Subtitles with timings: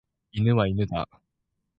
[0.31, 1.07] 犬は犬だ。